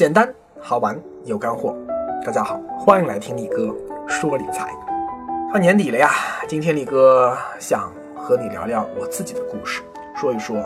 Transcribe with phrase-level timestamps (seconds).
[0.00, 1.76] 简单好玩有干货。
[2.24, 3.76] 大家好，欢迎来听力哥
[4.08, 4.74] 说理财。
[5.52, 6.08] 到年底了呀，
[6.48, 9.82] 今天力哥想和你聊聊我自己的故事，
[10.16, 10.56] 说一说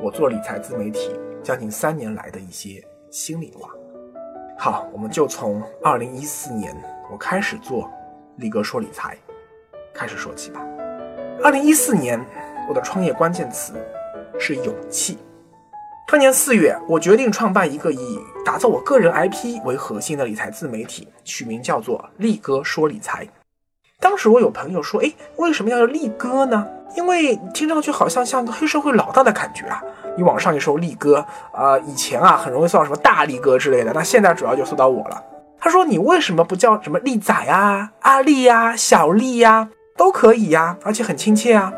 [0.00, 3.70] 我做理财自媒体将近三年来的一些心里话。
[4.58, 6.74] 好，我们就从二零一四年
[7.08, 7.88] 我开始做
[8.38, 9.16] 力哥说理财
[9.94, 10.60] 开始说起吧。
[11.44, 12.20] 二零一四年，
[12.68, 13.74] 我的创业关键词
[14.40, 15.18] 是勇气。
[16.06, 23.26] 当年四月，我决定创办一个以打造我个人 IP 为核心的理财自媒体，取名叫做“力哥说理财”。
[23.98, 26.68] 当时我有朋友说：“哎，为什么要叫力哥呢？
[26.94, 29.82] 因为听上去好像像个黑社会老大的感觉啊！
[30.14, 35.22] 你网上一搜力哥，啊，以前啊很容易搜到什么大力哥之类的，那现在主要就搜到我了。”
[35.58, 41.72] 他说：“你为什么不叫什么力仔啊、阿力呀、小力呀，都可以呀，而且很亲切啊？”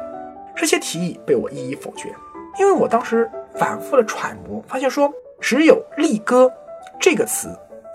[0.57, 2.13] 这些提议被我一一否决，
[2.59, 3.31] 因为我当时。
[3.57, 6.53] 反复的揣摩，发现说只有“力哥”
[6.99, 7.49] 这个词，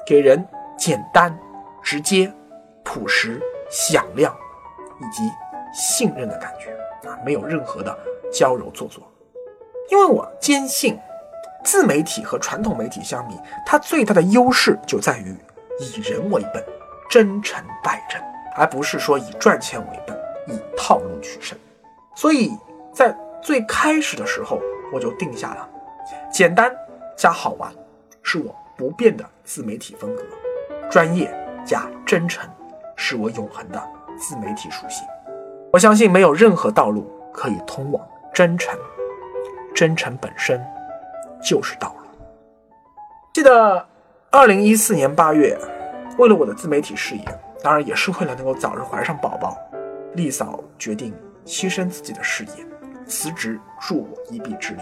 [0.05, 0.45] 给人
[0.77, 1.37] 简单、
[1.83, 2.31] 直接、
[2.83, 4.35] 朴实、响亮
[4.99, 5.29] 以及
[5.73, 6.71] 信任的感觉
[7.09, 7.97] 啊，没有任何的
[8.31, 9.03] 娇柔做作。
[9.89, 10.97] 因为我坚信，
[11.63, 15.35] 自媒体和传统媒体相比，它最大的优势就在于
[15.79, 16.63] 以人为本，
[17.09, 18.23] 真诚待人，
[18.55, 21.57] 而不是说以赚钱为本，以套路取胜。
[22.15, 22.57] 所以
[22.93, 24.61] 在最开始的时候。
[24.91, 25.69] 我就定下了，
[26.31, 26.71] 简单
[27.15, 27.71] 加好玩，
[28.23, 30.23] 是我不变的自媒体风格；
[30.89, 31.29] 专业
[31.65, 32.49] 加真诚，
[32.95, 33.81] 是我永恒的
[34.17, 35.07] 自媒体属性。
[35.71, 38.77] 我相信没有任何道路可以通往真诚，
[39.75, 40.59] 真诚本身
[41.43, 42.09] 就是道路。
[43.31, 43.85] 记得
[44.31, 45.57] 二零一四年八月，
[46.17, 47.23] 为了我的自媒体事业，
[47.61, 49.55] 当然也是为了能够早日怀上宝宝，
[50.13, 51.13] 丽嫂决定
[51.45, 52.65] 牺牲自己的事业。
[53.09, 54.81] 辞职助我一臂之力。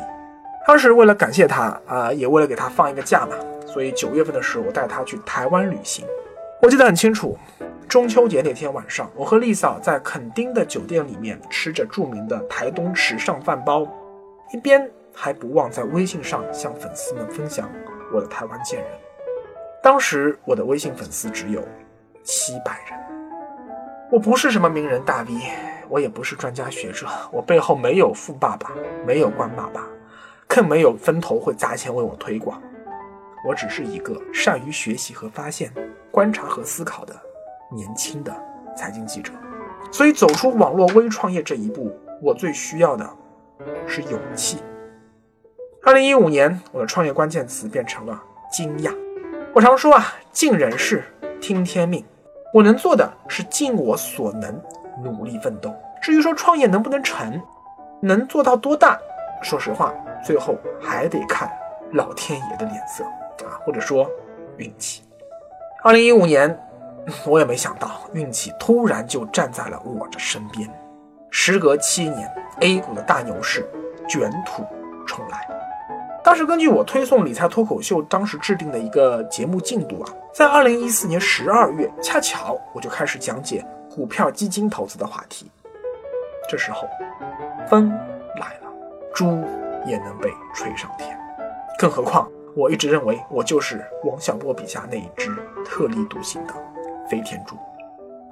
[0.67, 6.05] 当时为了感谢他啊，也为了给他放一个假嘛，所以九月份的时候我带他去台湾旅行。
[6.61, 7.37] 我记得很清楚，
[7.87, 13.87] 中秋节那天晚上，我和丽嫂在垦丁的酒店里面吃着著名的台东时尚饭包，
[14.51, 17.69] 一边还不忘在微信上向粉丝们分享
[18.13, 18.89] 我的台湾见人。
[19.81, 21.63] 当时我的微信粉丝只有
[22.23, 22.99] 七百人，
[24.11, 25.76] 我不是什么名人大 V。
[25.89, 28.71] 我也不是专家学者，我背后没有富爸爸，
[29.05, 29.87] 没有官爸爸，
[30.47, 32.61] 更没有分头会砸钱为我推广。
[33.47, 35.71] 我只是一个善于学习和发现、
[36.11, 37.15] 观察和思考的
[37.71, 38.35] 年轻的
[38.75, 39.31] 财经记者。
[39.91, 43.09] 所以，走出网络微创业这一步，我最需要的
[43.87, 44.57] 是勇气。
[45.83, 48.21] 二零一五年，我的创业关键词变成了
[48.51, 48.93] 惊讶。
[49.53, 51.03] 我常说啊，尽人事，
[51.39, 52.03] 听天命。
[52.53, 54.61] 我能做的是尽我所能。
[55.03, 55.73] 努力奋斗。
[56.01, 57.41] 至于说创业能不能成，
[58.01, 58.97] 能做到多大，
[59.41, 59.93] 说实话，
[60.23, 61.51] 最后还得看
[61.93, 63.03] 老天爷的脸色
[63.45, 64.09] 啊，或者说
[64.57, 65.03] 运气。
[65.83, 66.59] 二零一五年，
[67.25, 70.69] 我也没想到运气突然就站在了我的身边。
[71.29, 72.31] 时隔七年
[72.61, 73.67] ，A 股的大牛市
[74.07, 74.65] 卷土
[75.05, 75.47] 重来。
[76.23, 83.65] 当时根据我推送理财脱口秀当时制定的一个节目进度啊，在二零一四年十二月，恰巧我就开始讲解。
[83.97, 85.49] 股票基金投资的话题，
[86.47, 86.87] 这时候
[87.67, 87.89] 风
[88.39, 88.71] 来了，
[89.11, 89.43] 猪
[89.87, 91.17] 也能被吹上天。
[91.79, 95.35] 更何况，我一直认为我就是王小波笔下那一只
[95.65, 96.53] 特立独行的
[97.09, 97.55] 飞天猪。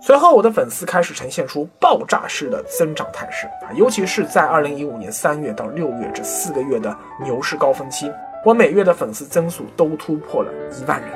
[0.04, 8.12] 随后，我的粉丝开始呈现出爆炸式的增长态势啊，尤其是在二零一五年三月到六月这四个月的牛市高峰期，
[8.46, 11.10] 我每月的粉丝增速都突破了一万人。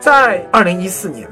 [0.00, 1.30] 在二零一四年。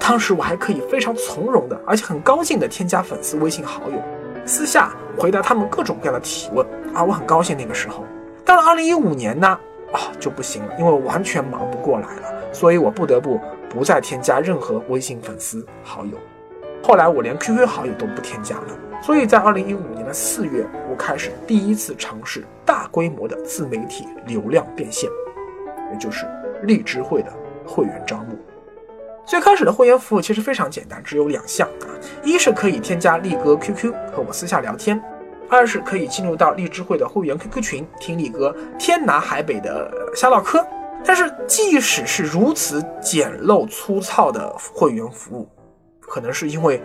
[0.00, 4.02] 当时我还可以非常从容的，而且很高兴的添加粉丝微信好友，
[4.46, 8.04] 私下回答他们各种各样的提问啊，我很高兴那个时候。
[8.44, 9.46] 到了二零一五年呢，
[9.92, 16.16] 啊就不行了，因为完全忙不过来了，所以我不得不不再添加任何微信粉丝好友。
[16.82, 18.78] 后来我连 QQ 好友都不添加了。
[19.02, 25.08] 所以在二零一五年的四月，我开始第一次尝试大规模的自媒体流量变现，
[25.92, 26.26] 也就是
[26.62, 27.32] 荔枝会的
[27.66, 28.36] 会员招募。
[29.28, 31.92] 最开始的会员服务其实非常简单，只有两项啊，
[32.24, 34.98] 一是可以添加力哥 QQ 和我私下聊天，
[35.50, 40.66] 二是可以进入到荔枝会的会员 QQ 群听力哥天南海北的瞎唠嗑。
[41.04, 45.46] 但是即使是如此简陋粗糙的会员服务，
[46.00, 46.80] 可能是因为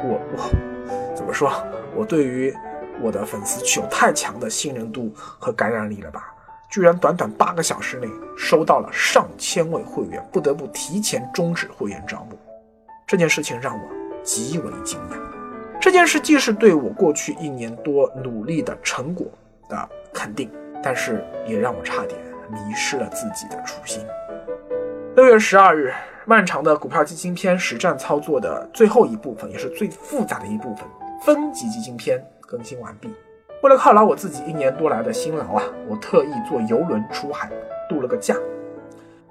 [0.00, 1.52] 我我怎么说，
[1.94, 2.52] 我对于
[3.00, 6.32] 我的粉丝具有太强的信任度和感染力了吧。
[6.70, 12.38] 居然短短八个小时内收到了上千位会员，不得不提前终止会员招募。
[13.06, 13.82] 这件事情让我
[14.22, 15.16] 极为惊讶。
[15.80, 19.26] 这件事既是对我过去一年多努力的成果
[19.68, 20.50] 的肯定，
[20.82, 22.18] 但是也让我差点
[22.50, 24.04] 迷失了自己的初心。
[25.14, 30.84] 六月十二日，漫长的股票基金篇实战操作的最后一部分，也是最复杂的一部分——
[31.24, 33.08] 分级基金篇更新完毕。
[33.62, 37.50] 为了犒劳我自己一年多来的辛劳啊，我特意坐游轮出海
[37.88, 38.36] 度了个假。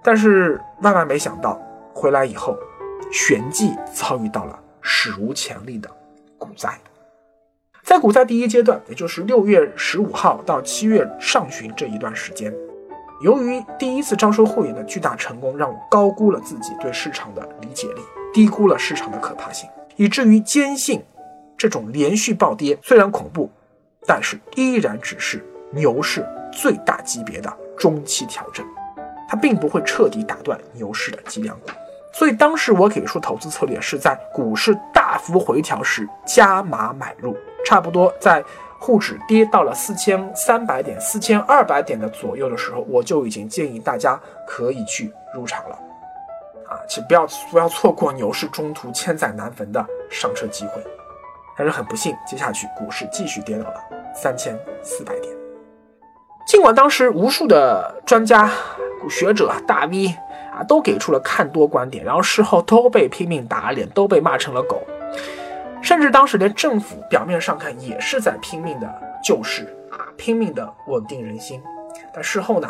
[0.03, 1.59] 但是万万没想到，
[1.93, 2.57] 回来以后，
[3.11, 5.89] 旋即遭遇到了史无前例的
[6.37, 6.69] 股灾。
[7.83, 12.51] 在股灾第一阶段，也就是六月十五号到七月上旬这一段时间，
[13.21, 18.01] 由于第一次招收会员的巨大成功，让我高估了自己对市场的理解力，
[18.33, 21.03] 低估了市场的可怕性，以至于坚信
[21.55, 23.51] 这种连续暴跌虽然恐怖，
[24.07, 28.65] 但是依然只是牛市最大级别的中期调整，
[29.27, 31.69] 它并不会彻底打断牛市的脊梁骨。
[32.13, 37.35] 所以当时我给出投资策略是在股市大幅回调时加码买入。
[37.65, 38.43] 差不多在
[38.77, 45.75] 沪指跌到了四千三百点、四千二百点的左右的时候，我就已经建议大家可以去入场了，
[46.69, 50.73] 啊，请不要不要错过牛市中途千载难逢的上车机会。
[51.57, 53.81] 但是很不幸，接下去股市继续跌倒了
[54.15, 55.35] 三千四百点。
[56.47, 58.49] 尽管当时无数的专家、
[59.09, 60.07] 学者、大 V
[60.53, 64.81] 啊都给出了看多观点，然后事后都被拼命打脸，都被骂成了狗。
[65.81, 71.61] 甚至当时连政府表面上看也是在拼命的救市啊，拼命的稳定人心，
[72.13, 72.67] 但事后呢，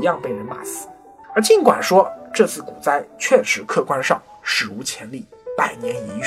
[0.00, 0.88] 一样被人骂死。
[1.34, 5.26] 而尽管说这次股灾确实客观上史无前例，
[5.56, 6.22] 百年一遇，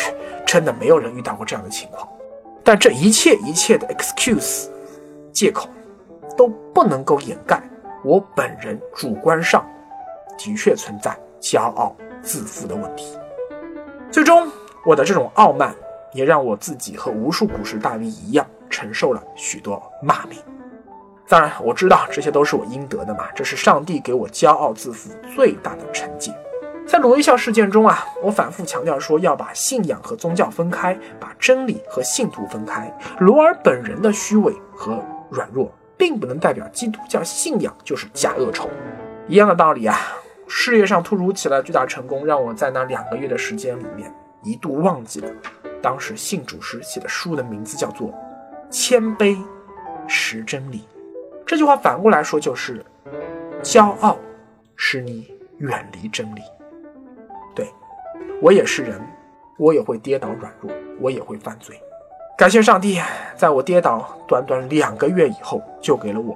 [0.45, 2.07] 真的没有人遇到过这样的情况，
[2.63, 4.69] 但这一切一切的 excuse
[5.31, 5.69] 借口
[6.37, 7.61] 都不能够掩盖
[8.03, 9.65] 我本人主观上
[10.37, 13.17] 的确存在骄傲自负的问题。
[14.11, 14.49] 最终，
[14.85, 15.75] 我的这种傲慢。
[16.13, 20.37] 也让我自己和无数股市大 V 一样，承受了许多骂名。
[21.25, 26.33] 当然，我知道这些都是我应得的嘛，这是上帝给我骄傲自负最大的惩戒。
[26.91, 32.93] 在罗一笑事件中啊，我反复强调说要把信仰和宗教分开，把真理和信徒分开。
[33.19, 38.69] 罗尔本人的虚伪和软弱，并不能代表基督教信仰就是假恶丑。
[39.29, 39.97] 一样的道理啊，
[40.49, 44.13] 事业上突如其来巨大成功，让我在那两个月的时间里面
[44.43, 45.31] 一度忘记了。
[45.81, 48.09] 当时信主时写的书的名字叫做
[48.69, 49.41] 《谦卑
[50.09, 50.79] 识真理》，
[51.45, 52.83] 这句话反过来说就是：
[53.63, 54.17] 骄傲
[54.75, 56.41] 使你远离真理。
[58.41, 58.99] 我也是人，
[59.57, 61.79] 我也会跌倒软弱，我也会犯罪。
[62.35, 62.99] 感谢上帝，
[63.35, 66.35] 在我跌倒短短两个月以后，就给了我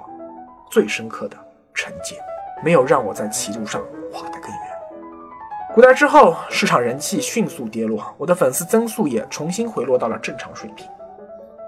[0.69, 1.35] 最深刻的
[1.73, 2.15] 惩戒，
[2.63, 3.81] 没有让我在歧路上
[4.13, 4.59] 滑得更远。
[5.73, 10.87] 古代之后，市场人气迅速跌落，我的粉丝增速也重新回落到了正常水平。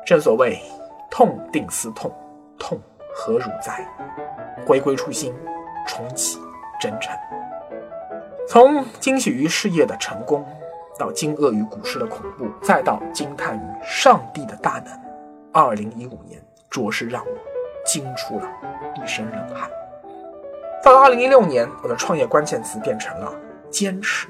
[0.05, 0.61] 正所谓，
[1.09, 2.13] 痛定思痛，
[2.59, 2.79] 痛
[3.11, 3.83] 何如哉？
[4.67, 5.33] 回归初心，
[5.87, 6.37] 重启
[6.79, 7.11] 真诚。
[8.49, 10.45] 从惊喜于事业的成功，
[10.97, 14.97] 到惊愕于股市的恐怖，再到惊叹于上帝的大能，
[15.51, 17.31] 二零一五年着实让我
[17.85, 18.49] 惊出了
[18.95, 19.69] 一身冷汗。
[20.81, 23.29] 到了二零一六年，我的创业关键词变成了。
[23.69, 24.29] 坚持，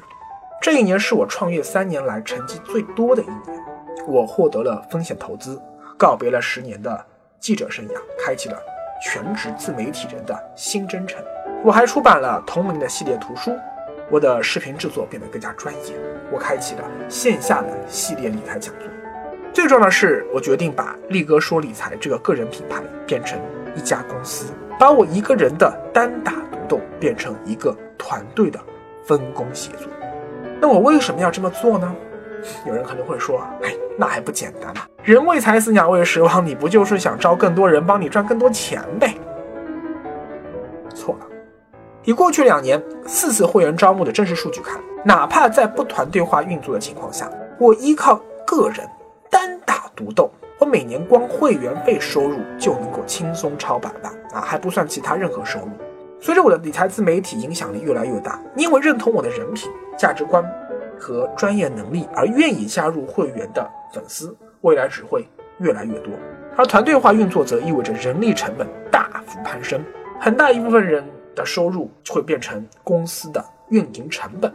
[0.60, 3.63] 这一年是我创业三年来成绩最多的一年。
[4.08, 5.62] 我获得了风险投资，
[5.96, 7.06] 告别了十年的
[7.39, 8.58] 记者生涯，开启了
[9.00, 11.24] 全职自媒体人的新征程。
[11.63, 13.56] 我还出版了同名的系列图书，
[14.10, 15.96] 我的视频制作变得更加专业。
[16.32, 18.88] 我开启了线下的系列理财讲座。
[19.54, 23.40] 最重要的是，我决定把力哥说理财这个个人品牌变成
[23.76, 28.60] 一家公司，把我一个人的单打独斗变成一个团队的。
[29.06, 29.88] 分工协作，
[30.60, 31.96] 那我为什么要这么做呢？
[32.66, 34.82] 有人可能会说，哎，那还不简单吗？
[35.02, 39.14] 人为财死，鸟为食亡，你不就是想招更多人帮你赚更多钱呗？
[42.08, 48.88] 以过去两年四次会员招募的真实数据看，哪怕在不团队化运作的情况下，我依靠个人
[49.30, 55.68] 单打独斗，我每年光会员费收入就能够轻松超百万啊，还不算其他任何收入。
[56.22, 60.42] 随着我的理财自媒体影响力越来越大，因为认同我的人品、价值观
[60.98, 65.28] 和专业能力而愿意加入会员的粉丝，未来只会
[65.60, 66.14] 越来越多。
[66.56, 69.84] 而团队化运作则意味着人力成本大幅攀升，
[70.22, 71.04] 很大一部分人
[71.38, 74.51] 的收入会变成公司的运营成本，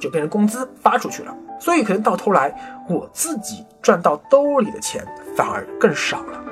[0.00, 1.36] 就变成工资发出去了。
[1.60, 2.52] 所以可能到头来，
[2.88, 6.42] 我自己赚到兜里的钱反而更少了。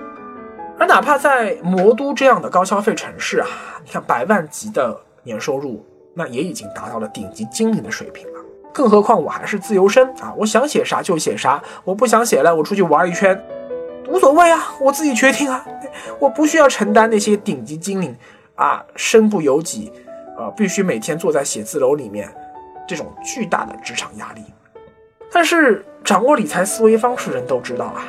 [0.78, 3.48] 而哪怕在魔都这样的高消费城市啊，
[3.84, 8.38] 你看百万级的年收入，那也已经达到了顶级经理的水平了。
[8.72, 13.42] 更何况我还是自由身啊，我想写啥就写啥，我不想写了，我出去玩一圈，
[14.08, 15.64] 无所谓啊，我自己决定啊，
[16.20, 18.14] 我不需要承担那些顶级经理
[18.58, 19.90] 啊身不由己
[20.36, 22.32] 呃，必须每天坐在写字楼里面，
[22.86, 24.42] 这种巨大的职场压力。
[25.32, 28.04] 但是掌握理财思维方式人都知道啊，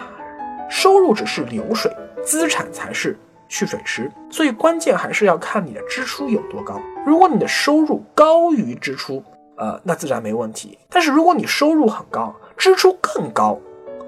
[0.69, 1.91] 收入只是流水，
[2.23, 4.11] 资产才是蓄水池。
[4.29, 6.79] 所以关键还是要看你的支出有多高。
[7.05, 9.23] 如果你的收入高于支出，
[9.57, 10.77] 呃，那自然没问题。
[10.89, 13.59] 但是如果你收入很高，支出更高，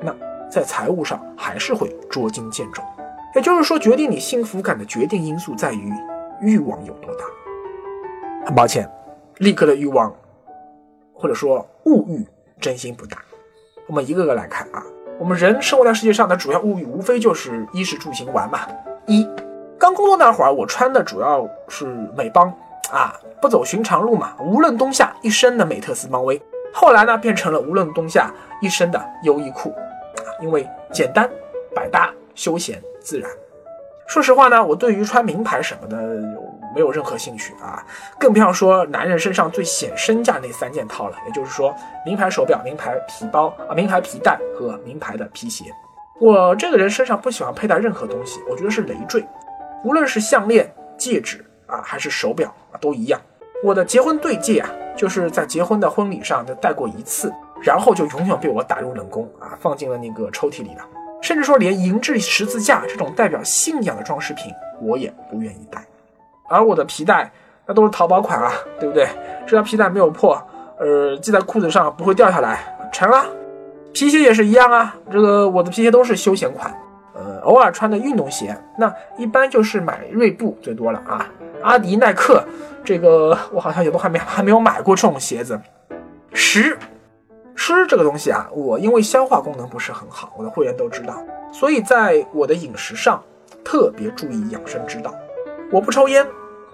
[0.01, 0.15] 那
[0.49, 2.83] 在财务上还是会捉襟见肘。
[3.35, 5.91] 也就是说，决定你幸福感的决定因素在于
[6.41, 7.25] 欲望有多大。
[8.45, 8.89] 很抱歉，
[9.37, 10.13] 立刻的欲望，
[11.13, 12.27] 或者说物欲，
[12.59, 13.17] 真心不大。
[13.87, 14.83] 我们一个个来看啊，
[15.19, 18.59] 我们人生活在世界上的主要物欲，无非就是衣食住行玩嘛。
[19.05, 19.27] 一
[19.77, 21.85] 刚工作那会儿，我穿的主要是
[22.17, 22.51] 美邦
[22.91, 26.41] 啊，不走寻常路嘛，无论冬夏，一身的美特斯邦威。
[26.73, 29.73] 后来呢，变成了无论冬夏，一身的优衣库，
[30.39, 31.29] 因为简单、
[31.75, 33.29] 百搭、休闲、自然。
[34.11, 35.95] 说实话呢，我对于穿名牌什么的
[36.75, 37.81] 没有任何兴趣啊，
[38.19, 41.15] 更不要说男人身上最显身价那三件套了。
[41.25, 41.73] 也就是说，
[42.05, 45.73] 名牌手表、名牌皮包啊、名牌皮带和名牌的皮鞋。
[46.19, 49.25] 我这个人身上不喜欢佩戴任何东西，我觉得是累赘。
[49.85, 53.17] 无论是项链、戒指啊，还是手表啊，都一样。
[53.63, 60.83] 我的结婚对戒啊，就是在结婚的婚礼上戴过一次，然后就永远被我打入冷宫啊，放进了那个抽屉里了。
[61.21, 64.51] 甚至说，连银质十字架这种代表信仰的装饰品，
[64.81, 65.85] 我也不愿意戴。
[66.49, 67.31] 而我的皮带，
[67.65, 69.07] 那都是淘宝款啊，对不对？
[69.45, 70.35] 这条皮带没有破，
[70.79, 72.59] 呃，系在裤子上不会掉下来，
[72.91, 73.25] 成了。
[73.93, 76.73] 皮鞋也是一样啊，这个我的皮鞋都是休闲款，
[77.13, 81.29] 呃，偶尔穿的运动鞋，那一般就是买锐步最多了啊。
[81.61, 82.43] 阿迪、耐克，
[82.83, 85.59] 这个我好像也都还没还没有买过这种鞋子。
[86.33, 86.77] 十。
[87.55, 93.23] 吃这个东西啊，我因为消化功能不是很好，我的会员都知道，所以在我的饮食上
[93.63, 95.13] 特别注意养生之道。
[95.71, 96.25] 我不抽烟，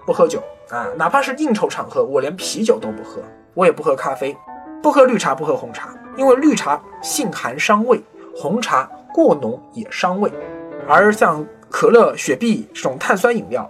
[0.06, 3.20] 不喝酒啊，哪怕是应酬场合，我连啤酒都不喝，
[3.54, 4.36] 我也不喝咖啡，
[4.82, 8.00] 不喝绿茶，不喝红茶，因为绿茶性寒伤胃，
[8.34, 10.32] 红茶过浓也伤胃。
[10.88, 13.68] 而像可乐、雪碧这种碳酸饮料，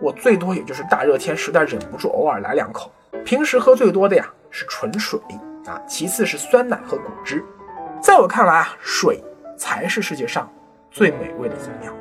[0.00, 2.90] 我最多也就是大热天实在忍不住偶尔来两口。
[3.24, 5.18] 平时喝最多的呀是纯水。
[5.68, 7.44] 啊，其次是酸奶和果汁，
[8.00, 9.22] 在我看来啊，水
[9.56, 10.50] 才是世界上
[10.90, 11.92] 最美味的饮料。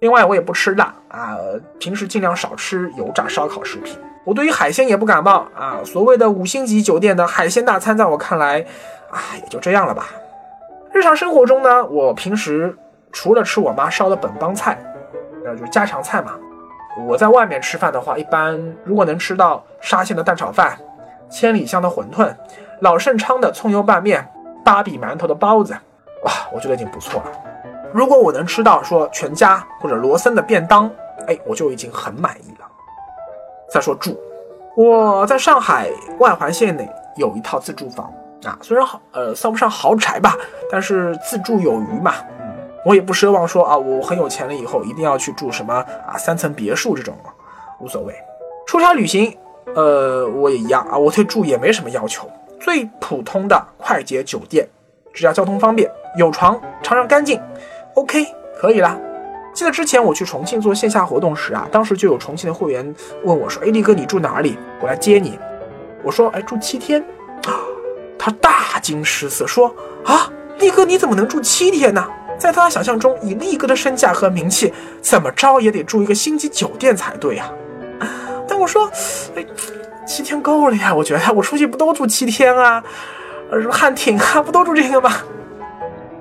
[0.00, 1.36] 另外，我也不吃辣啊，
[1.78, 3.98] 平时尽量少吃油炸烧烤食品。
[4.24, 5.80] 我对于海鲜也不感冒啊。
[5.84, 8.64] 所谓的五星级酒店的海鲜大餐，在我看来
[9.10, 10.06] 啊，也就这样了吧。
[10.92, 12.74] 日常生活中呢，我平时
[13.12, 14.82] 除了吃我妈烧的本帮菜，
[15.44, 16.32] 那就是家常菜嘛。
[17.06, 20.78] 我在外面吃饭的话，一般如果能吃到沙县的蛋炒饭。
[21.30, 22.34] 千里香的馄饨，
[22.80, 24.26] 老盛昌的葱油拌面，
[24.64, 25.72] 芭比馒头的包子，
[26.24, 27.32] 哇，我觉得已经不错了。
[27.92, 30.90] 如果我能吃到说全家或者罗森的便当，
[31.26, 32.66] 哎，我就已经很满意了。
[33.70, 34.18] 再说住，
[34.76, 38.12] 我在上海外环线内有一套自住房
[38.44, 40.36] 啊，虽然好，呃，算不上豪宅吧，
[40.70, 42.14] 但是自住有余嘛。
[42.84, 45.74] 我也不奢望说啊，我很有钱了以后一定要去住什么
[46.06, 47.14] 啊三层别墅这种，
[47.78, 48.14] 无所谓。
[48.66, 49.36] 出差旅行。
[49.74, 54.68] 呃，我也一样啊，我对住也没什么要求，最普通的快捷酒店，
[55.12, 57.40] 只要交通方便，有床，常常干净
[57.94, 58.26] ，OK，
[58.60, 58.98] 可以啦。
[59.52, 64.56] 记得之前我去重庆做线下活动时啊，当时就有重庆的会员问我说：“哎，力哥你住哪里？
[64.80, 65.38] 我来接你。”
[66.02, 67.04] 我说：“哎，住七天。”
[68.18, 69.74] 他大惊失色说
[70.04, 72.06] ：“啊，力哥你怎么能住七天呢？
[72.38, 77.50] 在他的想象中，以力哥的身价和名气，怎么着也得住一个星级酒店才对呀。”
[78.60, 78.90] 我说，
[79.34, 79.44] 哎，
[80.06, 80.94] 七天够了呀！
[80.94, 82.82] 我觉得我出去不都住七天啊，
[83.52, 85.10] 什么汉庭啊， 不都住这个吗？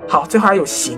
[0.07, 0.97] 好，最后还有行。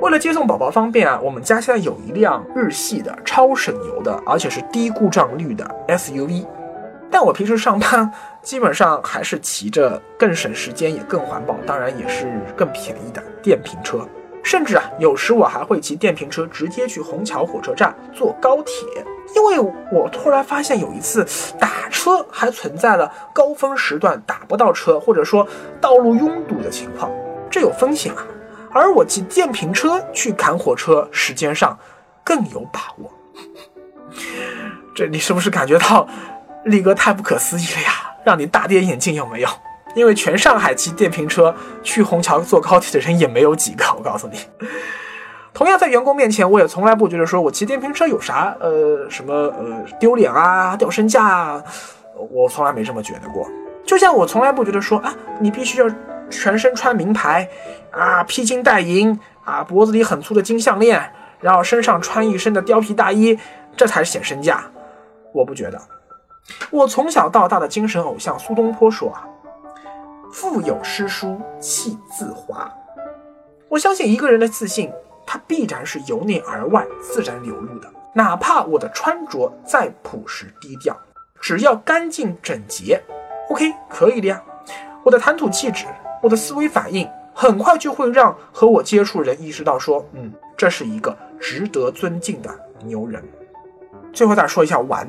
[0.00, 6.44] 为了接送宝宝方便啊，我们家现在有一辆日系的超省油的，而且是低故障率的 SUV。
[7.10, 8.10] 但我平时上班
[8.42, 14.06] 基本上还是骑着更省时间也更环保，当然也是更便宜的电瓶车。
[14.46, 19.58] 甚至啊，有时我还会骑电瓶车直接去虹桥火车站坐高铁，因为
[19.90, 21.26] 我突然发现有一次
[21.58, 25.44] 打车还存在了高峰时段打不到车，或者说
[25.80, 27.10] 道路拥堵的情况，
[27.50, 28.24] 这有风险啊。
[28.70, 31.76] 而我骑电瓶车去赶火车，时间上
[32.22, 33.12] 更有把握。
[34.94, 36.06] 这你是不是感觉到
[36.66, 37.90] 力哥太不可思议了呀？
[38.24, 39.48] 让你大跌眼镜有没有？
[39.96, 44.38] 因为全上海骑电瓶车去虹桥坐高铁的人也没有几个，我告诉你。
[45.54, 51.64] 同样在员工面前，我也从来不觉得说我骑电瓶车有啥呃什么呃丢脸啊掉身价啊，
[52.30, 53.48] 我从来没这么觉得过。
[53.86, 55.86] 就像我从来不觉得说啊你必须要
[56.28, 57.48] 全身穿名牌
[57.90, 61.10] 啊披金戴银啊脖子里很粗的金项链，
[61.40, 63.38] 然后身上穿一身的貂皮大衣，
[63.74, 64.62] 这才是显身价。
[65.32, 65.80] 我不觉得。
[66.70, 69.26] 我从小到大的精神偶像苏东坡说啊
[70.36, 72.70] ：“腹有诗书气自华。”
[73.70, 74.92] 我相信一个人的自信，
[75.26, 77.90] 他必然是由内而外自然流露的。
[78.14, 80.94] 哪怕我的穿着再朴实低调，
[81.40, 83.02] 只要干净整洁
[83.48, 84.42] ，OK，可以的呀。
[85.02, 85.86] 我的谈吐气质，
[86.22, 92.50] 我的思维反应，很快就会让和我接触人意识到说，嗯，这是一个值得尊敬的
[92.84, 93.24] 牛人。
[94.12, 95.08] 最后再说一下玩，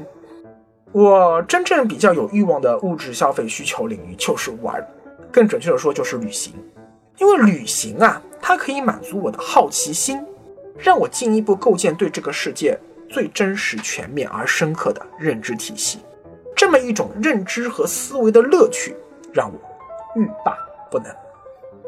[0.94, 4.86] 我真正比较有欲望的物质消费需求领域就是玩，
[5.38, 6.52] 更准确的说就是旅行，
[7.20, 10.20] 因为旅行啊，它可以满足我的好奇心，
[10.80, 12.76] 让我进一步构建对这个世界
[13.08, 16.00] 最真实、全面而深刻的认知体系。
[16.56, 18.96] 这么一种认知和思维的乐趣，
[19.32, 19.60] 让我。
[20.16, 20.58] 欲罢
[20.90, 21.16] 不能，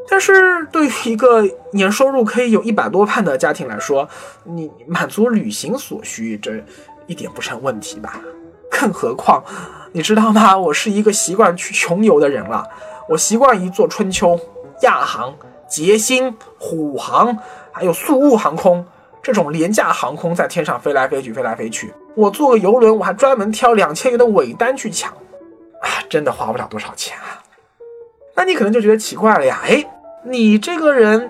[0.08, 4.08] 但是对于一个年收入可以有一百多万的家庭来说，
[4.44, 6.52] 你满足旅行所需，这
[7.08, 8.20] 一点不成问题吧？
[8.70, 9.42] 更何况，
[9.90, 10.56] 你知道吗？
[10.56, 12.64] 我是一个习惯去穷游的人了，
[13.10, 14.38] 我习惯于坐春秋、
[14.82, 15.34] 亚航、
[15.66, 17.36] 捷星、虎航，
[17.72, 18.86] 还有速雾航空
[19.20, 21.92] 这种廉价航空，在天上飞来飞去，飞来飞去。
[22.14, 25.10] 我坐个游轮，我还专门挑两千元的尾单去抢，
[25.80, 27.42] 啊，真的花不了多少钱啊。
[28.36, 29.84] 那你可能就觉得奇怪了呀，哎，
[30.22, 31.28] 你这个人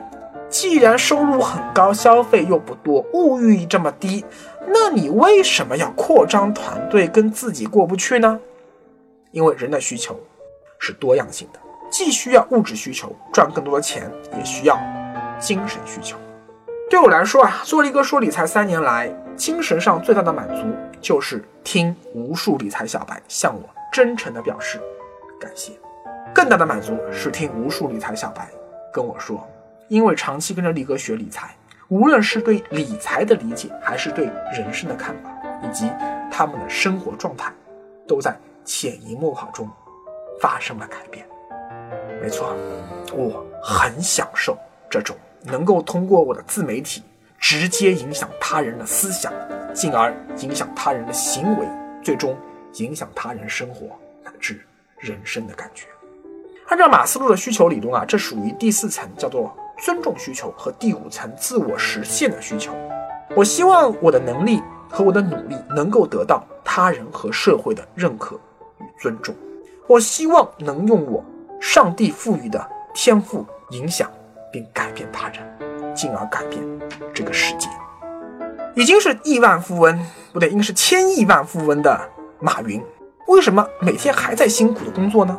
[0.51, 4.23] 既然收入很高，消费又不多，物欲这么低，
[4.69, 8.39] 那你为什么要扩张团队，跟自己过不去呢？
[9.31, 10.21] 因为人的需求
[10.79, 11.61] 是多样性的，
[11.91, 14.79] 既需要物质需求赚更多的钱，也需要
[15.39, 16.17] 精神需求。
[16.89, 20.65] 对我来说啊，做力哥说理财三年来，精神上最大的满足
[21.01, 24.81] 就是听无数理财小白向我真诚的表示
[25.41, 25.73] 感谢。
[26.35, 28.49] 更大的满足是听无数理财小白
[28.93, 29.47] 跟我说，
[29.89, 31.55] 因为长期跟着力哥学理财，
[31.89, 35.31] 无论是对理财的理解，还是对人生的看法，
[35.63, 35.91] 以及
[36.31, 37.53] 他们的生活状态，
[38.07, 39.69] 都在潜移默化中
[40.41, 41.25] 发生了改变。
[42.21, 42.55] 没错，
[43.15, 44.57] 我很享受
[44.91, 47.03] 这种能够通过我的自媒体
[47.39, 49.33] 直接影响他人的思想，
[49.73, 51.67] 进而影响他人的行为，
[52.03, 52.37] 最终
[52.75, 53.87] 影响他人生活
[54.23, 54.61] 乃至
[54.99, 55.87] 人生的感觉。
[56.69, 62.73] 按照马斯洛的需求理论啊，这属于第四层，叫做尊重需求和第五层自我实现的需求。
[63.35, 68.39] 我希望我的能力和我的努力能够得到他人和社会的认可
[68.79, 69.35] 与尊重。
[69.87, 71.25] 我希望能用我
[71.61, 74.11] 上帝赋予的天赋影响
[74.51, 76.61] 并改变他人，进而改变
[77.15, 77.69] 这个世界。
[78.75, 82.01] 已经是亿万富翁，不对，应该是千亿万富翁的
[82.41, 82.83] 马云，
[83.29, 85.39] 为什么每天还在辛苦的工作呢？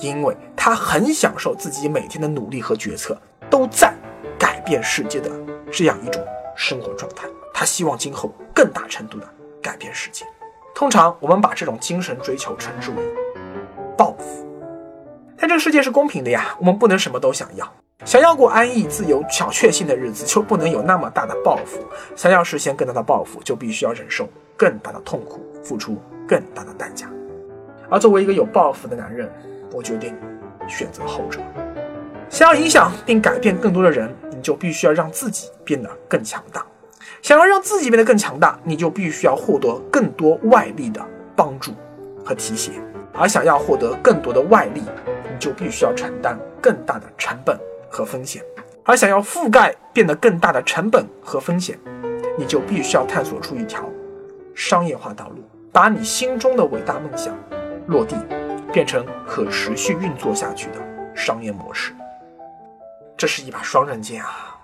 [0.00, 3.16] 因为他很享受自己每天的努力和决策
[3.48, 3.92] 都在
[4.38, 5.30] 改变世界的
[5.70, 6.24] 这样一种
[6.54, 7.26] 生活状态。
[7.52, 9.28] 他希望今后更大程度的
[9.60, 10.24] 改变世界。
[10.74, 12.96] 通常我们把这种精神追求称之为
[13.96, 14.49] 抱负。
[15.40, 17.66] 但这个世界是公平的呀，我们不能什么都想要。
[18.04, 21.78] 想要过安逸、自由、小确幸的日子，就不能有那么大的抱负。
[22.14, 25.96] 想要实现更大的抱负，就必须要忍受更大的痛苦，付出
[26.28, 27.10] 更大的代价。
[27.88, 29.32] 而作为一个有抱负的男人，
[29.72, 30.14] 我决定
[30.68, 31.40] 选择后者。
[32.28, 36.64] 想要影响并改变更多的人，你就必须要让自己变得更强大。
[37.22, 41.00] 想要让自己变得更强大，你就必须要获得更多外力的
[41.34, 41.72] 帮助
[42.24, 42.72] 和提携。
[43.12, 44.82] 而想要获得更多的外力，
[45.40, 47.58] 就必须要承担更大的成本
[47.90, 48.40] 和风险。
[48.84, 51.76] 而想要覆盖变得更大的成本和风险，
[52.38, 53.84] 你就必须要探索出一条
[54.54, 57.34] 商业化道路，把你心中的伟大梦想
[57.88, 58.14] 落地。
[58.72, 60.76] 变成可持续运作下去的
[61.12, 61.92] 商业模式，
[63.16, 64.56] 这是一把双刃剑啊！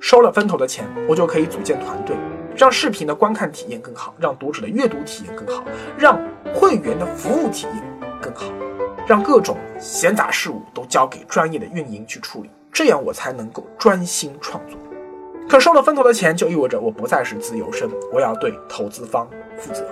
[0.00, 2.14] 收了分头的钱，我就可以组建团队，
[2.54, 5.64] 让视频的观看体验更好，让读者的阅读体验更好，
[5.96, 6.20] 让
[6.54, 7.82] 会员的服务体验
[8.20, 8.44] 更好，
[9.06, 14.76] 让各种闲杂事务都交给专业的运营去处理，这样我才能够专心创作。
[15.48, 19.84] 可收了分头的钱，就意味着我不再是自由身，我要对投资方负责。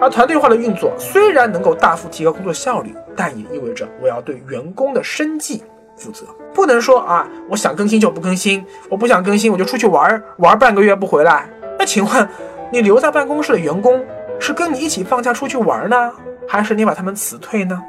[0.00, 5.62] 而团队化的运作虽然能够大幅提高工作效率，但也意味着我要对员工的生计
[5.96, 6.24] 负责。
[6.54, 11.46] 不能说啊，我想更新就不更新，我不想更新我就出去玩玩半个月不回来。
[11.78, 12.28] 那请问，
[12.72, 14.02] 你留在办公室的员工
[14.40, 16.10] 是跟你一起放假出去玩呢，
[16.48, 17.80] 还是你把他们辞退呢？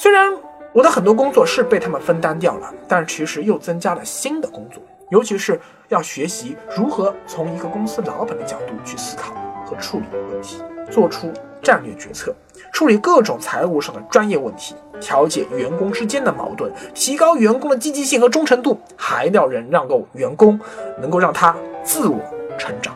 [0.00, 0.32] 虽然
[0.72, 4.80] 我的很多工作是被他们分担掉了，但其实又增加了新的工作，
[5.10, 9.34] 尤其是要学习如何从一个公司老板的角度去思考
[9.66, 10.62] 和处理问题。
[10.88, 12.32] 做出战略决策，
[12.72, 20.58] 处理各种财务上的专业问题，调解员工之间的矛盾，提高员工的积极性和忠诚度，还要人让够员工，
[21.00, 22.20] 能够让他自我
[22.56, 22.94] 成长。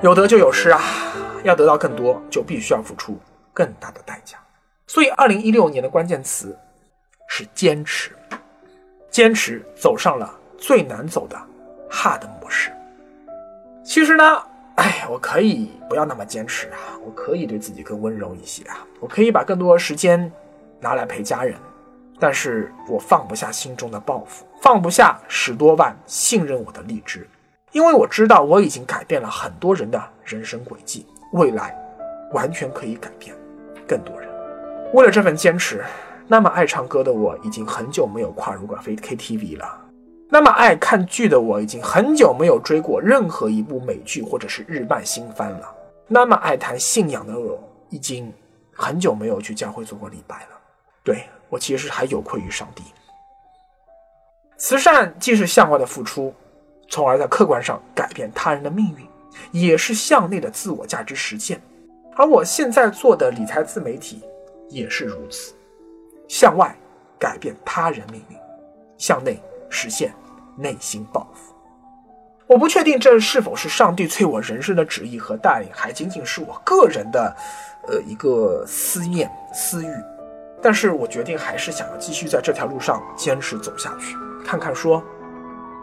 [0.00, 0.80] 有得就有失啊！
[1.42, 3.18] 要得到更多，就必须要付出
[3.52, 4.38] 更大的代价。
[4.86, 6.56] 所以，二零一六年的关键词
[7.28, 8.10] 是坚持。
[9.10, 11.40] 坚持走上了最难走的
[11.88, 12.72] hard 模式。
[13.84, 14.42] 其实呢，
[14.74, 20.32] 哎，我可以不要那么坚持啊，我可以对自己更温柔一些啊，我可以把更多时间
[20.80, 21.54] 拿来陪家人。
[22.18, 27.28] 但是我放不下心中的抱负，放不下十多万信任我的荔枝，
[27.72, 31.76] 因为我知道我已经改变了很多人的人生轨迹，未来
[32.32, 33.32] 完全可以改变
[33.86, 34.28] 更多人。
[34.94, 35.84] 为了这份坚持，
[36.28, 39.80] 那么爱唱歌的我已经很久没有跨入过非 KTV 了，
[40.30, 45.74] 那么爱看剧的我已经很久没有追过任何一部美剧或者是日漫新番了，
[46.06, 48.32] 那么爱谈信仰的我已经
[48.72, 50.60] 很久没有去教会做过礼拜了。
[51.02, 51.24] 对。
[51.50, 52.82] 我其实还有愧于上帝。
[54.56, 56.34] 慈善既是向外的付出，
[56.88, 59.06] 从而在客观上改变他人的命运，
[59.52, 61.60] 也是向内的自我价值实现。
[62.16, 64.20] 而我现在做的理财自媒体
[64.74, 65.54] 也是如此，
[66.28, 66.76] 向外
[67.18, 68.36] 改变他人命运，
[68.98, 70.12] 向内实现
[70.56, 71.54] 内心抱负。
[72.46, 77.34] 我不确定这是否是上帝催我人生的旨意和带领，还仅仅是我个人的，
[77.86, 79.94] 呃，一个思念私欲。
[80.60, 85.02] 但是我决定还是想要继续在这条路上坚持走下去，看看说，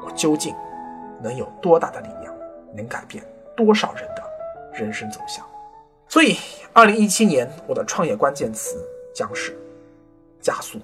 [0.05, 0.53] 我究竟
[1.21, 2.35] 能有多大的力量，
[2.75, 3.23] 能改变
[3.55, 4.23] 多少人的
[4.73, 5.45] 人生走向。
[6.11, 6.35] 所以，
[6.73, 8.75] 二零一七年我的创业关键词
[9.15, 9.57] 将是
[10.41, 10.77] 加速。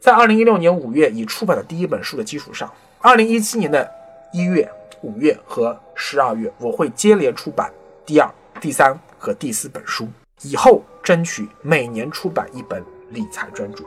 [0.00, 3.86] 在二零一六年五月已出版的第一本书的基础上，二零一七年的
[4.32, 4.66] 一月、
[5.02, 7.70] 五月和十二月，我会接连出版
[8.06, 10.08] 第二、第三和第四本书，
[10.40, 12.82] 以后争取每年出版一本。
[13.10, 13.84] 理财专著，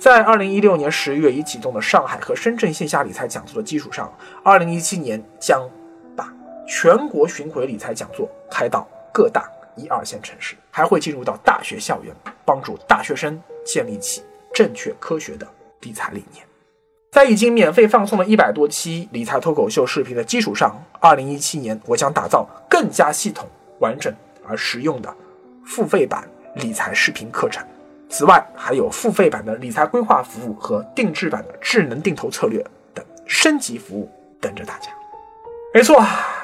[0.00, 5.66] 在二零一六年十月已启动的上海和深圳线下理财讲座的基础上，二零一七年将
[6.16, 6.30] 把
[6.66, 12.14] 全国巡回理财讲座开到各大一二线城市，还会进入到大学校园，
[12.44, 15.46] 帮助大学生建立起正确科学的
[15.80, 16.44] 理财理念。
[17.10, 24.14] 在已经免费放送了一百多期理财脱口秀视频的基础上，二零一七年我将打造更加系统、完整
[24.46, 25.14] 而实用的
[25.64, 27.66] 付费版理财视频课程。
[28.10, 32.64] 此外，还有付费版的理财规划服务和定制版的智能定投策略
[32.94, 34.10] 等升级服务
[34.40, 34.90] 等着大家。
[35.72, 36.02] 没错，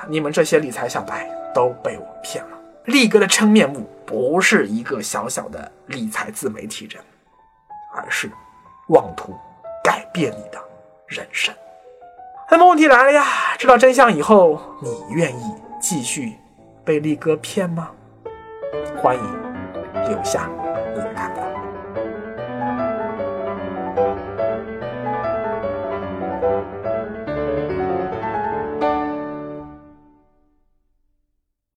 [0.08, 2.53] 你们这些理财小白都被我骗了。
[2.84, 7.02] 力哥的真面目不是一个小小的理财自媒体人，
[7.94, 8.30] 而是
[8.88, 9.34] 妄图
[9.82, 10.62] 改变你的
[11.06, 11.54] 人生。
[12.50, 13.24] 那么问题来了呀，
[13.58, 16.36] 知道真相以后，你愿意继续
[16.84, 17.90] 被力哥骗吗？
[19.00, 19.42] 欢迎
[20.08, 20.50] 留下
[20.94, 21.43] 你的看法。